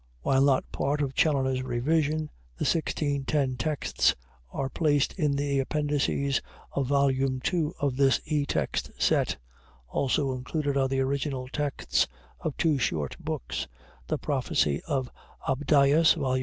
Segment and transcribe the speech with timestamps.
[0.23, 4.15] While not part of Challoner's revision, the 1610 texts
[4.51, 7.11] are placed in the appendices of Vol.
[7.11, 9.37] II of this e text set.
[9.87, 12.07] Also included are the original texts
[12.39, 13.67] of two short books,
[14.07, 15.11] 'The Prophecie of
[15.47, 16.39] Abdias' (Vol.